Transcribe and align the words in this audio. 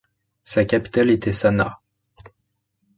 Sa 0.43 0.65
capitale 0.65 1.11
était 1.11 1.31
Sanaa. 1.31 1.79